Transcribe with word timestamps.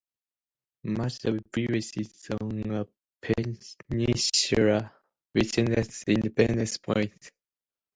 Much 0.85 1.25
of 1.25 1.35
the 1.35 1.43
village 1.53 1.95
is 1.95 2.27
on 2.41 2.71
a 2.73 2.87
peninsula, 3.21 4.91
which 5.33 5.59
ends 5.59 5.77
at 6.07 6.15
Independence 6.15 6.79
Point. 6.79 7.29